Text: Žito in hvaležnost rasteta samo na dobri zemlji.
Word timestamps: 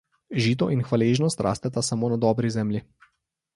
Žito 0.45 0.67
in 0.75 0.81
hvaležnost 0.87 1.39
rasteta 1.47 1.81
samo 1.91 2.09
na 2.13 2.17
dobri 2.25 2.51
zemlji. 2.59 2.81